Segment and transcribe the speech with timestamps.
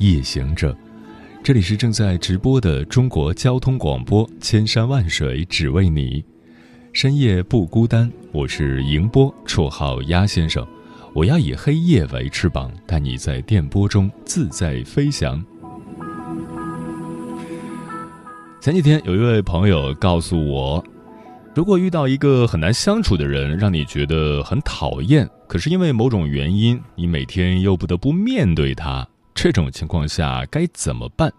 [0.00, 0.74] 夜行者，
[1.42, 6.24] 这里是正在直播的中国交通广播，千山万水只为你，
[6.94, 8.10] 深夜不孤单。
[8.32, 10.66] 我是迎波，绰号鸭先生。
[11.14, 15.44] 我要以黑夜为翅膀，带你在电波中自在飞翔。
[18.58, 20.82] 前几天有一位朋友告诉我，
[21.54, 25.28] 如果遇到一个很难相处的人，让你觉得很讨厌。
[25.46, 29.06] 可是因为某种原因，你每天又不得不面对他，
[29.42, 31.32] 这种情况下该怎么办？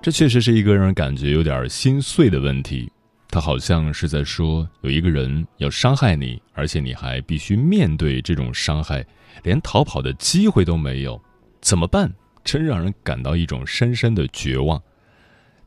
[0.00, 2.88] 这确实是一个让人感觉有点心碎的问题。
[3.28, 9.04] 他好像是在说，有一个人要伤害你，而且你还必须面对这种伤害，
[9.42, 11.20] 连逃跑的机会都没有，
[11.60, 12.08] 怎么办？
[12.44, 14.80] 真让人感到一种深深的绝望。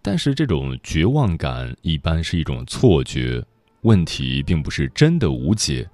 [0.01, 3.43] 但是这种绝望感一般是一种错觉，
[3.81, 5.85] 问题并不是真的无解。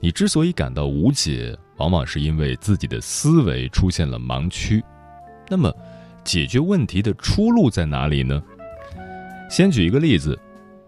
[0.00, 4.84] 你之所以感到无解，往往是因为自己的思维出现了盲区。
[5.48, 5.74] 那么，
[6.22, 8.40] 解决问题的出路在哪里呢？
[9.48, 10.38] 先举一个例子，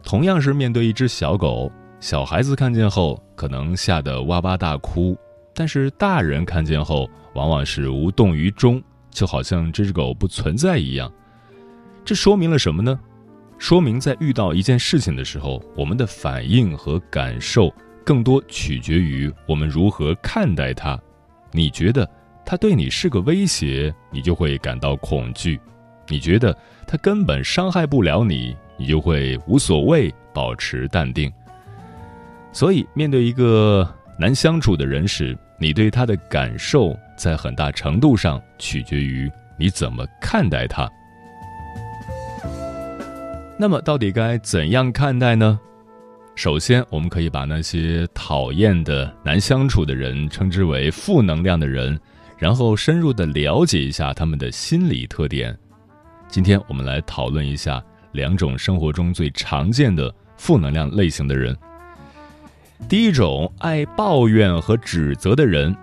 [0.05, 5.17] 同样是面对一只小狗，小孩子看见后可能吓得哇哇大哭，
[5.55, 11.11] 但是大人看见后往往是无动于衷，就好像这只狗不存在一样。
[12.05, 13.01] 这说明了什么呢？
[13.59, 17.73] 说明在遇到一件事情的时候，我们的反应和感受。
[18.05, 20.99] 更多取决于我们如何看待它。
[21.51, 22.09] 你觉得
[22.45, 25.59] 它对你是个威胁，你就会感到恐惧；
[26.09, 31.33] 你觉得它根本伤害不了你，你就会无所谓，保持淡定。
[32.53, 33.89] 所以，面对一个
[34.19, 40.91] 难相处的人时，你对他的感受在很大程度上取决于你怎么看待他。
[43.59, 45.59] 那么，到底该怎样看待呢？
[46.35, 51.99] 首先，我们可以把那些讨厌的、难相处的人称之为负能量的人，
[52.39, 55.57] 然后深入的了解一下他们的心理特点。
[56.29, 57.83] 今天我们来讨论一下
[58.13, 61.57] 两种生活中最常见的负能量类型的人。
[62.89, 65.77] 第一种，爱抱怨和指责的人，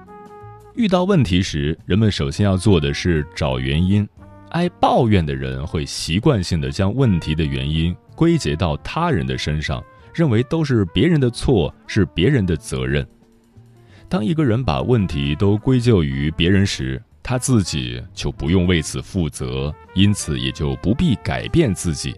[0.73, 4.05] 遇到问题时，人们首先要做的是找原因。
[4.49, 9.81] 爱抱怨的人会习惯性的将问题的原因归结到他人的身上。
[10.13, 13.05] 认为都是别人的错，是别人的责任。
[14.07, 22.15] 当一个人把问题都归咎于别人时，他自己就不用为此负责，因此也就不必改变自己。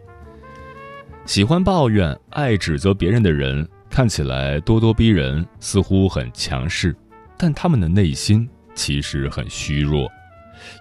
[1.25, 6.95] 喜欢抱怨、爱指责别人的人，看起来咄咄逼人，似乎很强势，
[7.37, 10.09] 但他们的内心其实很虚弱，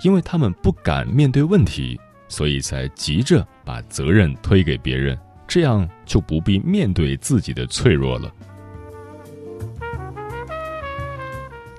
[0.04, 1.98] 因为他们不敢面对问题，
[2.28, 5.18] 所以才急着把责任推给别人。
[5.50, 8.32] 这样就不必面对自己的脆弱了。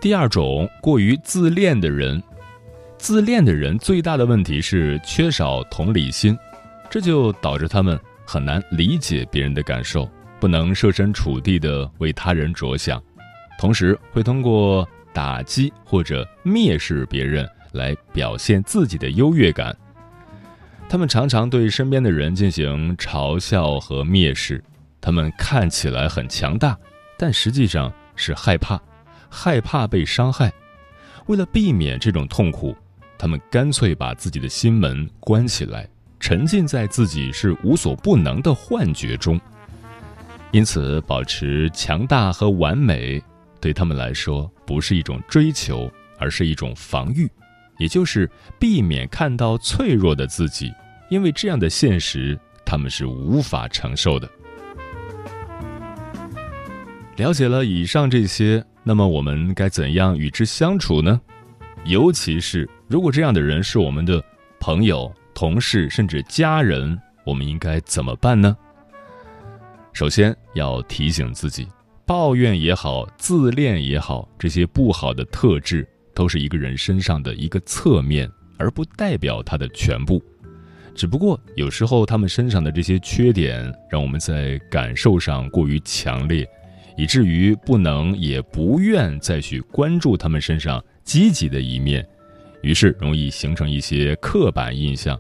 [0.02, 2.22] 第二种，过于自恋的人，
[2.98, 6.38] 自恋的人最大的问题是缺少同理心，
[6.90, 10.06] 这就导致他们很难理解别人的感受，
[10.38, 13.02] 不能设身处地的为他人着想，
[13.58, 19.74] 同时会通过打击或者蔑视别人来表现自己的优越感。
[20.92, 24.62] 他们常常对身边的人进行嘲笑和蔑视，
[25.00, 26.78] 他们看起来很强大，
[27.18, 28.78] 但实际上是害怕，
[29.30, 30.52] 害怕被伤害。
[31.28, 32.76] 为了避免这种痛苦，
[33.18, 35.88] 他们干脆把自己的心门关起来，
[36.20, 39.40] 沉浸在自己是无所不能的幻觉中。
[40.52, 43.24] 因此，保持强大和完美
[43.62, 47.32] 对他们来说不是一种追求，而是一种防御，
[47.82, 48.30] 也就是
[48.60, 50.72] 避免看到脆弱的自己。
[51.10, 54.30] 因为这样的现实，他们是无法承受的。
[57.18, 61.20] 了解了以上这些，那么我们该怎样与之相处呢？
[61.86, 64.24] 尤其是如果这样的人是我们的
[64.60, 68.56] 朋友、同事甚至家人，我们应该怎么办呢？
[69.92, 71.68] 首先要提醒自己，
[72.06, 75.86] 抱怨也好，自恋也好，这些不好的特质
[76.22, 78.30] 都是一个人身上的一个侧面，
[78.60, 80.24] 而不代表他的全部。
[80.94, 86.48] 只不过有时候他们身上的这些缺点，让我们在感受上过于强烈，
[86.96, 92.08] 以至于不能也不愿再去关注他们身上积极的一面，
[92.62, 95.20] 于是容易形成一些刻板印象。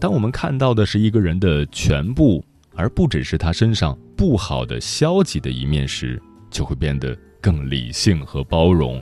[0.00, 2.44] 当我们看到的是一个人的全部，
[2.74, 6.20] 而不只是他身上不好的消极的一面时，
[6.50, 9.00] 就会变得更理性和包容，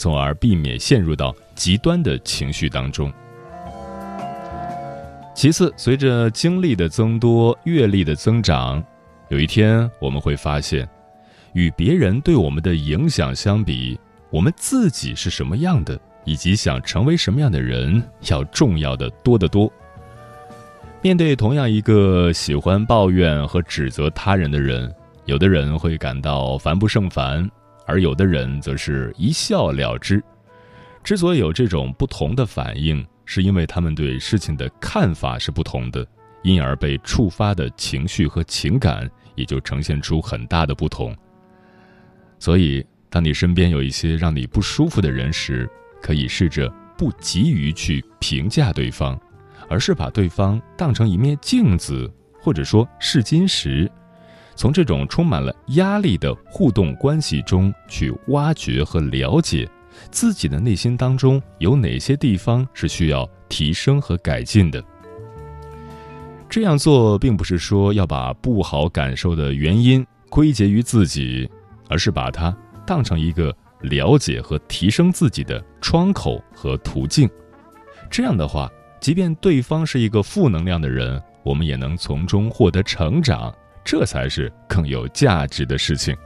[0.00, 3.12] 从而避免陷入到极端的情绪当中。
[5.34, 8.82] 其次，随着经历的增多、阅历的增长，
[9.28, 10.88] 有一天我们会发现，
[11.52, 14.00] 与别人对我们的影响相比，
[14.30, 19.70] 我们自己是什么样的，以及想成为什么样的人，要重要的多得多。
[21.02, 24.90] 面对同样一个喜欢抱怨和指责他人的人，
[25.26, 27.50] 有的人会感到烦不胜烦，
[27.86, 30.22] 而有的人则是一笑了之。
[31.02, 36.06] 之所以有这种不同的反应，是因为他们对事情的看法是不同的，
[36.42, 41.16] 因而被触发的情绪和情感也就呈现出很大的不同。
[42.38, 45.68] 所以，当你身边有一些让你不舒服的人时，
[46.02, 49.18] 可以试着不急于去评价对方，
[49.68, 52.10] 而是把对方当成一面镜子，
[52.40, 53.90] 或者说试金石，
[54.54, 59.68] 从这种充满了压力的互动关系中去挖掘和了解。
[60.10, 64.82] 自己的内心当中有哪些地方是需要提升和改进的？
[66.48, 71.48] 这样做并不是说要把不好感受的原因归结于自己，
[71.88, 72.56] 而是把它
[72.86, 77.28] 当成一个了解和提升自己的窗口和途径。
[78.10, 78.70] 这样的话，
[79.00, 83.54] 即便对方是一个负能量的人，我们也能从中获得成长，
[83.84, 86.16] 这才是更有价值的事情。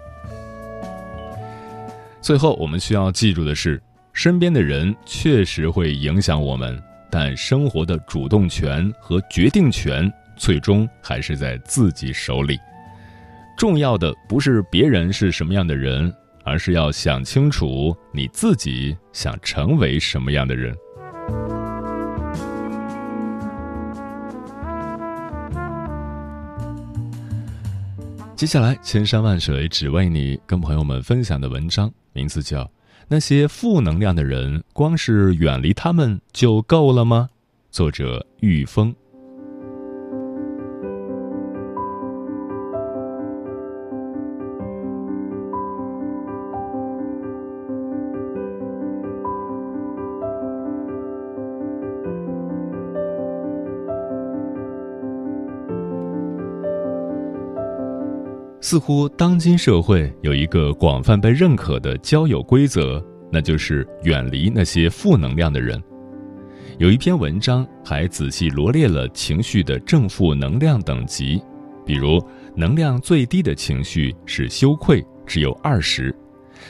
[2.21, 3.81] 最后，我们需要记住的是，
[4.13, 12.59] 身边的人确实会影响我们，但生活的主动权和决定权最终还是在自己手里。
[13.57, 16.13] 重要的不是别人是什么样的人，
[16.45, 20.75] 而是要想清楚你自己想成为什么样的人。
[28.37, 31.91] 接下来，千山万水只为你，跟朋友们分享的文章。
[32.13, 32.65] 名字叫
[33.07, 37.29] 《那些负能量的人》，光是远离他们就够了吗？
[37.71, 38.93] 作者：玉峰。
[58.65, 65.79] 似乎当今社会有一个广泛被认可的交友规则，那就是远离那些负能量的人。
[66.79, 71.39] 有一篇文章还仔细罗列了情绪的正负能量等级，
[71.85, 72.19] 比如
[72.57, 76.11] 能量最低的情绪是羞愧，只有二十；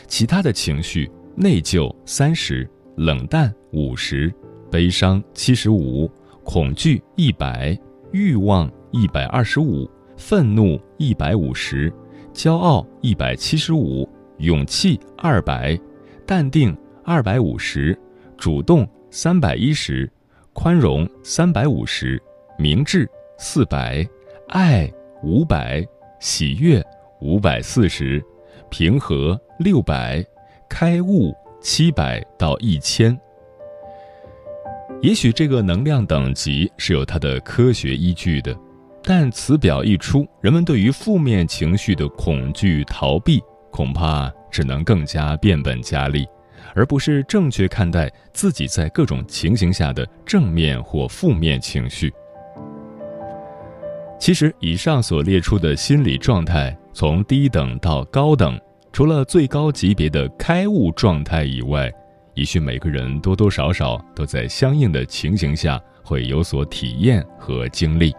[0.08, 4.34] 其他的情绪内疚三十，冷淡五十，
[4.68, 6.10] 悲伤七十五，
[6.42, 7.78] 恐惧一百，
[8.10, 9.88] 欲望一百二十五。
[10.16, 11.92] 愤怒一百五十，
[12.32, 14.08] 骄傲一百七十五，
[14.38, 15.78] 勇气二百，
[16.26, 17.98] 淡定二百五十，
[18.36, 20.10] 主动三百一十，
[20.52, 22.20] 宽容三百五十，
[22.58, 23.08] 明智
[23.38, 24.06] 四百，
[24.48, 24.90] 爱
[25.22, 25.86] 五百，
[26.20, 26.82] 喜悦
[27.20, 28.22] 五百四十，
[28.70, 30.24] 平和六百，
[30.68, 33.18] 开悟七百到一千。
[35.02, 38.56] 也许这个能量等级是有它的科学依据的。
[39.06, 43.38] 但此表一出，人们对于负面情绪的恐惧、逃避，
[43.70, 46.26] 恐怕只能更加变本加厉，
[46.74, 52.10] 而不是正确看待自己在各种情形下的正面或负面情绪。
[54.18, 58.58] 其实，以上所列出的心理状态，从低等到高等，
[58.90, 61.92] 除了最高级别的开悟状态以外，
[62.32, 68.14] 也许每个人多多少少都在相应的情形下会有所体验和经历。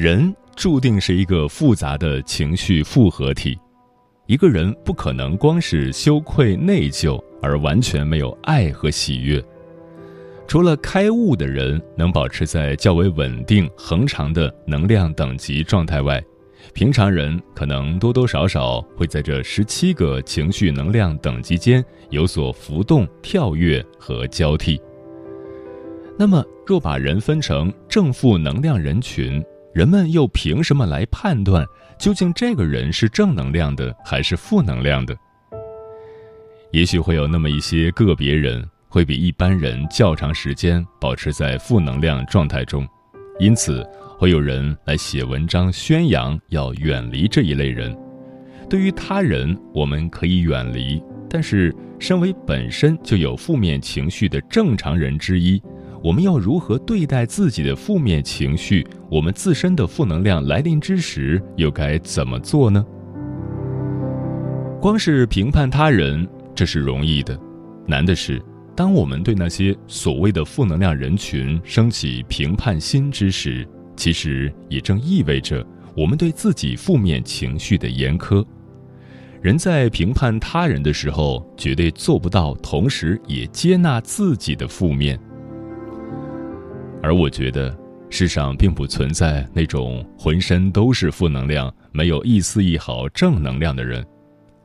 [0.00, 3.58] 人注定是一个复杂的情绪复合体，
[4.24, 9.44] 一个人不可能光是羞愧内疚而完全没有爱和喜悦。
[10.48, 16.18] 除了开悟的人能保持在较为稳定恒长的能量等级状态外，
[16.72, 24.80] 平常人可能多多少少会在这十七个情绪能量等级间有所浮动、跳跃和交替。
[26.18, 31.64] 那么，若把人分成正负能量人群，人们又凭什么来判断
[31.98, 35.16] 究竟这个人是正能量的还是负能量的？
[36.72, 42.86] 也许会有那么一些个别人，会比一般人较长时间保持在负能量状态中，
[43.38, 43.86] 因此
[44.18, 47.96] 会有人来写文章宣扬要远离这一类人。
[48.68, 55.60] 对于他人，我们可以远离，但是身为本身就有负面情绪的正常人之一，
[56.02, 58.86] 我们要如何对待自己的负面情绪？
[59.10, 62.84] 我们自身的负能量来临之时，又该怎么做呢？
[64.80, 67.38] 光是评判他人，这是容易的；
[67.86, 68.42] 难的是，
[68.74, 75.62] 当我们对那些所谓的负能量人群升起评判心之时，其实也正意味着
[75.94, 78.42] 我们对自己负面情绪的严苛。
[79.42, 85.20] 人在评判他人的时候，绝对做不到同时也接纳自己的负面。
[87.02, 87.76] 而我觉得，
[88.10, 94.04] 世上并不存在那种浑身都是负能量、没有一丝一毫正能量的人。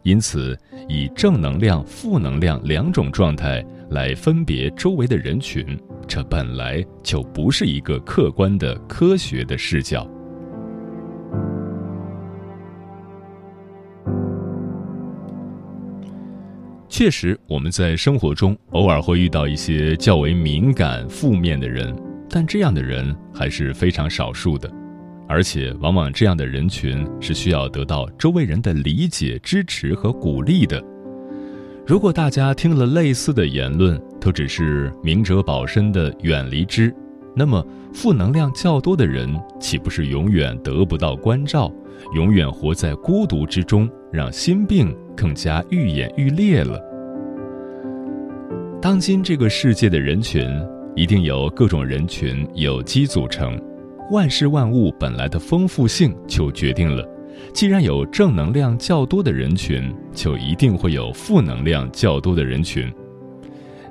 [0.04, 0.56] 因此，
[0.88, 5.65] 以正能量、负能量两种状态来分别周围的人群，
[6.08, 10.08] 这本来就不是一个客观的、科学的视角。
[16.88, 21.94] 确实，我们在生活中偶尔会遇到一些较为敏感、负面的人，
[22.29, 24.72] 但这样的人还是非常少数的，
[25.27, 30.84] 而且往往这样的人群是需要得到周围人的理解、支持和鼓励的。
[31.86, 36.94] 如果大家听了类似的言论，都只是明哲保身的远离之，
[37.36, 39.29] 那么负能量较多的人
[39.60, 41.72] 岂不是永远得不到关照，
[42.15, 44.96] 永远活在孤独之中，让心病？
[45.15, 46.77] 更加愈演愈烈了。
[48.82, 50.46] 当今这个世界的人群，
[50.95, 53.61] 一定由各种人群有机组成。
[54.11, 57.03] 万事万物本来的丰富性就决定了，
[57.53, 62.91] 既然有正能量较多的人群，就一定会有负能量较多的人群。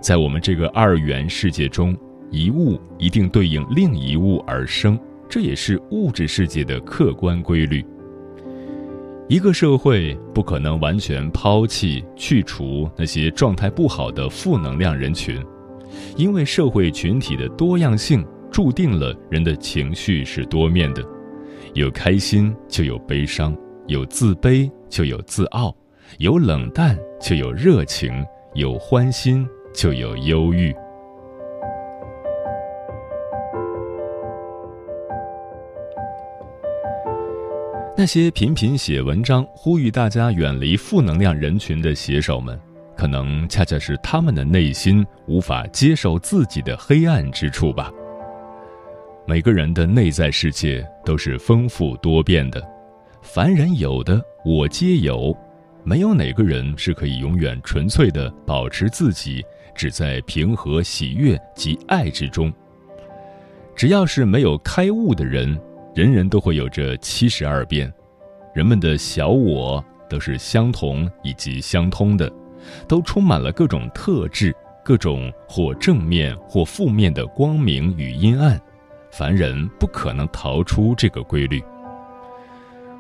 [0.01, 1.97] 在我们这个二元世界中，
[2.31, 7.85] 一物一定对应另一物而生，这也是物质世界的客观规律。
[9.29, 15.43] 一个社会不可能完全抛弃、去除那些状态不好的负能量人群，
[16.17, 21.05] 因为社会群体的多样性注定了人的情绪是多面的，
[21.75, 25.75] 有开心就有悲伤，有自卑就有自傲，
[26.19, 28.25] 有冷淡就有热情，
[28.55, 30.75] 有欢欣就有忧郁。
[37.97, 42.59] 那些频频写文章呼吁大家远离负能量人群的写手们，
[43.05, 47.93] 可能恰恰是他们的内心无法接受自己的黑暗之处吧。
[49.27, 52.67] 每个人的内在世界都是丰富多变的，
[53.21, 55.37] 凡人有的我皆有，
[55.83, 59.45] 没有哪个人是可以永远纯粹的保持自己
[59.75, 62.51] 只在平和、喜悦及爱之中。
[63.77, 65.61] 只要是没有开悟的人。
[65.95, 67.93] 人人都会有这七十二变，
[68.55, 72.33] 人们的小我都是相同以及相通的，
[72.89, 74.55] 都充满了各种特质，
[74.85, 78.61] 各种或正面或负面的光明与阴暗，
[79.11, 81.63] 凡人不可能逃出这个规律。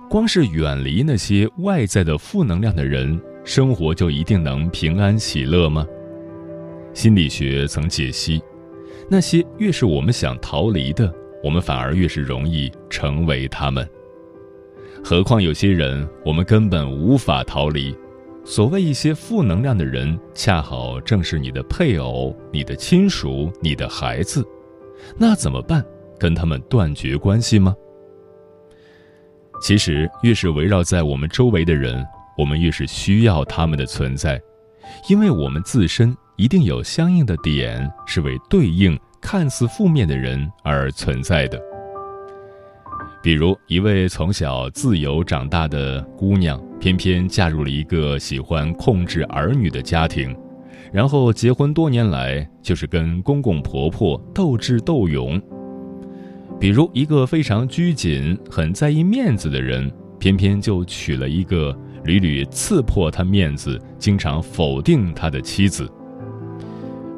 [0.09, 5.87] 光是远离那些外在的负能量的人，生活就一定能平安喜乐吗？
[6.93, 8.41] 心理学曾解析，
[9.11, 11.13] 那些越是我们想逃离的。
[11.43, 13.87] 我们反而越是容易成为他们。
[15.05, 17.95] 何况有些人，我们根本无法逃离。
[18.45, 24.47] 所谓一些负能量的人，恰好正是你的配偶、你的亲属、你的孩子。
[25.17, 25.85] 那怎么办？
[26.19, 27.75] 跟他们断绝关系吗？
[29.63, 32.05] 其实，越是围绕在我们周围的人，
[32.37, 34.41] 我们越是需要他们的存在，
[35.09, 38.99] 因为我们自身一定有相应的点是为对应。
[39.23, 41.59] 看似负面的人而存在的，
[43.25, 50.37] 比如一位从小自由长大的姑娘，偏偏嫁入了一个喜欢控制儿女的家庭，
[50.93, 55.41] 然后结婚多年来就是跟公公婆婆斗智斗勇；
[56.61, 65.91] 比如一个非常拘谨、很在意面子的人，偏偏就娶了一个屡屡刺破他面子、经常否定他的妻子。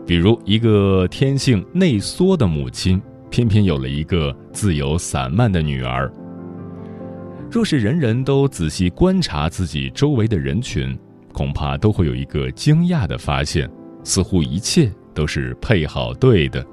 [0.06, 6.12] 比如，一个天性内缩的母亲，偏偏有了一个自由散漫的女儿。
[7.50, 10.99] 若是人人都仔细观察自己周围的人群，
[11.33, 13.71] 恐怕都会有一个惊讶的发现：
[14.02, 16.64] 似乎一切都是配好对的。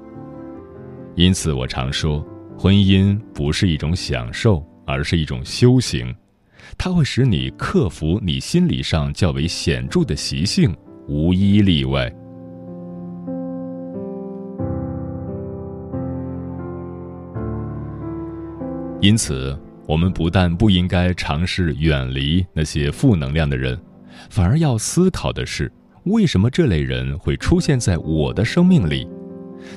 [1.14, 2.26] 因此，我常说，
[2.58, 6.12] 婚姻不是一种享受，而是一种修行，
[6.76, 10.74] 它会使你克服你心理上较为显著的习性，
[11.06, 12.12] 无一例外。
[19.04, 19.54] 因此，
[19.86, 23.78] 我们不但不应该尝试远离那些负能量的人，
[24.30, 25.70] 反而要思考的是，
[26.04, 29.06] 为什么这类人会出现在我的生命里？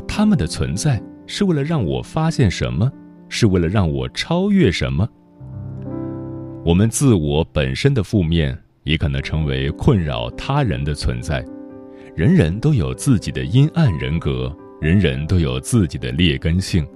[0.07, 2.89] 他们的存在是为了让我发现什么？
[3.27, 5.05] 是为了让我超越什么？
[6.63, 11.45] 我们自我本身的负面，也可能成为困扰他人的存在。
[12.15, 16.87] 人人都有自己的阴暗人格，人人都有自己的劣根性。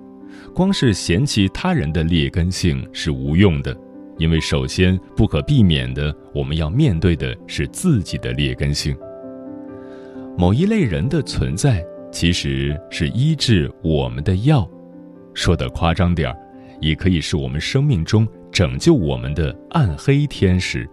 [0.54, 3.76] 光是嫌弃他人的劣根性是无用的，
[4.18, 8.96] 因为首先不可避免的，我们要面对的是自己的劣根性。
[10.38, 14.70] 某一类人的存在，其实是医治我们的药。
[15.34, 16.38] 说的夸张点儿，
[16.80, 20.88] 也可以是我们生命中拯救我们的暗黑天使。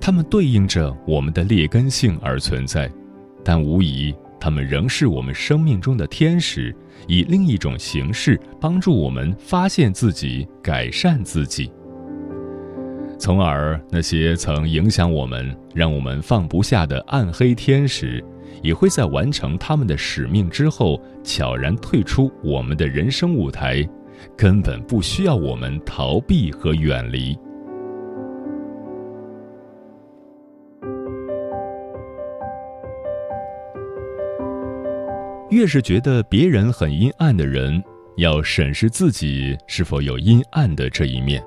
[0.00, 2.90] 他们对应着我们的劣根性而存在，
[3.44, 6.74] 但无疑，他们仍是我们生命中的天使，
[7.06, 11.70] 以另一种形式帮助我们发现自己、改善自己。
[13.18, 18.24] 从而，那些曾影响我们、让我们放不下的暗黑天使。
[18.62, 23.88] 也会在完成他们的使命之后，悄然退出我们的人生舞台，
[24.36, 27.38] 根本不需要我们逃避和远离。
[35.50, 37.82] 越是觉得别人很阴暗的人，
[38.16, 41.42] 要审视自己是否有阴暗的这一面；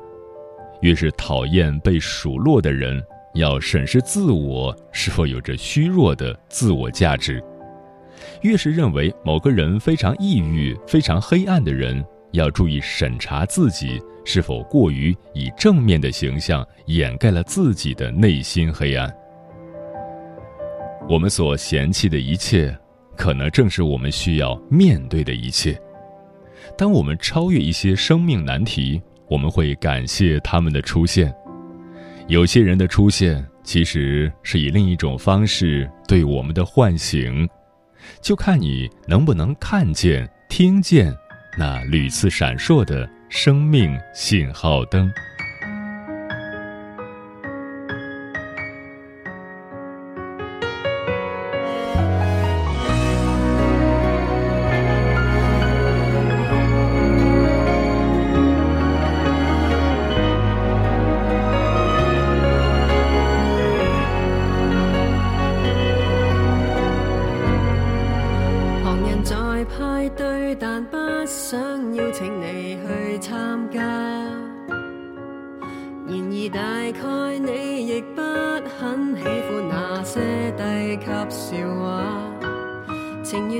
[0.81, 3.01] 越是讨厌被数落的人。
[3.36, 7.43] 要审视自我是否有着虚弱的自我价值。
[8.41, 19.12] 越是认为某个人非常抑郁、非常黑暗的人，要注意审查自己是否过于以正面的形象掩盖了自己的内心黑暗。
[21.10, 22.77] 我们所嫌弃的一切，
[23.15, 25.79] 可能正是我们需要面对的一切。
[26.77, 31.34] 当我们超越一些生命难题，我们会感谢他们的出现。
[32.27, 37.48] 有些人的出现，其实是以另一种方式对我们的唤醒，
[38.22, 41.14] 就看你能不能看见、听见
[41.57, 45.11] 那屡次闪烁的生命信号灯。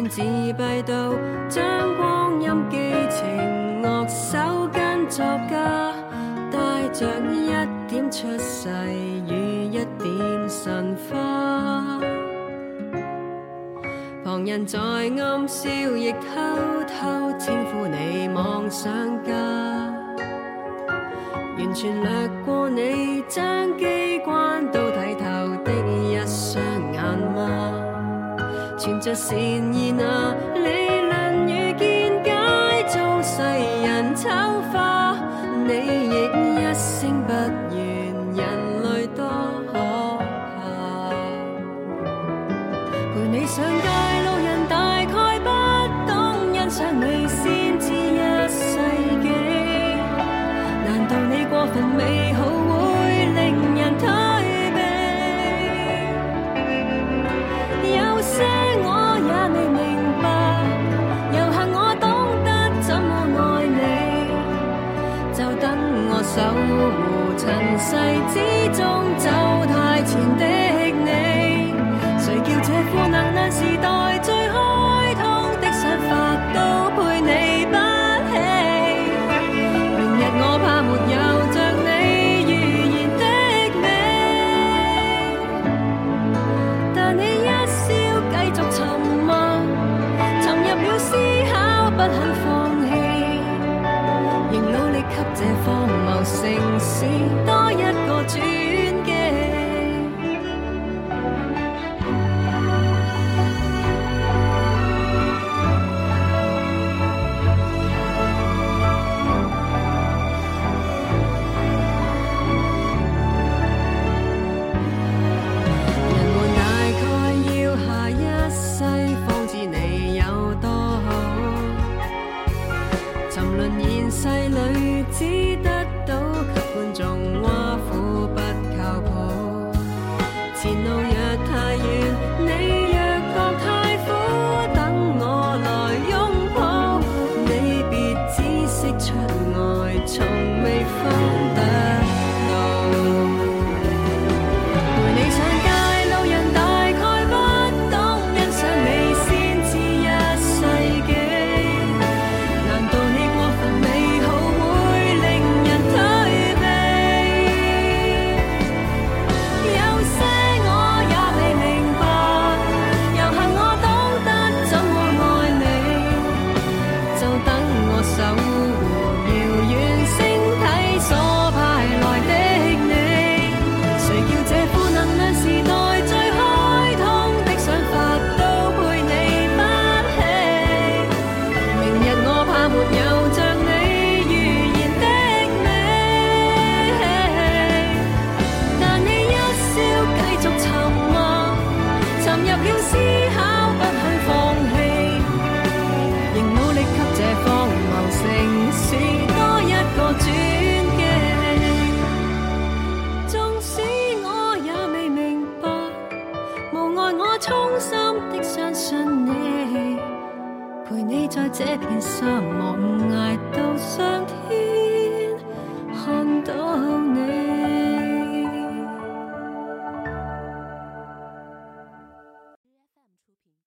[0.10, 1.14] 自闭到
[1.50, 2.78] 将光阴寄
[3.10, 4.38] 情乐手
[4.74, 5.94] 间作家
[6.52, 7.50] 带着一
[7.90, 8.70] 点出世
[9.28, 12.00] 与一点神花
[14.24, 16.20] 旁人在暗笑亦偷
[16.88, 18.92] 偷称呼你妄想
[19.24, 19.34] 家
[21.58, 23.78] 完全略过你将
[29.04, 29.38] 着善
[29.74, 31.03] 意哪里
[66.34, 67.96] 守护尘世
[68.34, 68.36] 之
[68.76, 68.82] 中
[69.20, 69.30] 走
[69.68, 70.44] 太前的
[71.06, 71.76] 你，
[72.18, 73.33] 谁叫这苦能